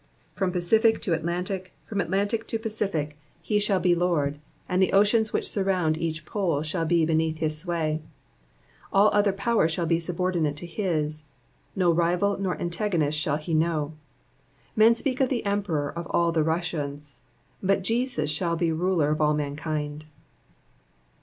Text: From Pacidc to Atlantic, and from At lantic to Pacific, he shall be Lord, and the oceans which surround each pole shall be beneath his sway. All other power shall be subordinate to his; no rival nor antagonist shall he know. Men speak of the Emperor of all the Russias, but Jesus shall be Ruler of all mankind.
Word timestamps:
From 0.33 0.51
Pacidc 0.51 0.99
to 1.03 1.13
Atlantic, 1.13 1.73
and 1.77 1.89
from 1.89 2.01
At 2.01 2.09
lantic 2.09 2.47
to 2.47 2.57
Pacific, 2.57 3.19
he 3.39 3.59
shall 3.59 3.79
be 3.79 3.93
Lord, 3.93 4.39
and 4.67 4.81
the 4.81 4.93
oceans 4.93 5.31
which 5.31 5.47
surround 5.47 5.95
each 5.95 6.25
pole 6.25 6.63
shall 6.63 6.85
be 6.85 7.05
beneath 7.05 7.37
his 7.37 7.55
sway. 7.55 8.01
All 8.91 9.11
other 9.13 9.31
power 9.31 9.67
shall 9.67 9.85
be 9.85 9.99
subordinate 9.99 10.55
to 10.55 10.65
his; 10.65 11.25
no 11.75 11.91
rival 11.91 12.39
nor 12.39 12.59
antagonist 12.59 13.19
shall 13.19 13.37
he 13.37 13.53
know. 13.53 13.93
Men 14.75 14.95
speak 14.95 15.21
of 15.21 15.29
the 15.29 15.45
Emperor 15.45 15.91
of 15.95 16.07
all 16.09 16.31
the 16.31 16.41
Russias, 16.41 17.21
but 17.61 17.83
Jesus 17.83 18.31
shall 18.31 18.55
be 18.55 18.71
Ruler 18.71 19.11
of 19.11 19.21
all 19.21 19.35
mankind. 19.35 20.05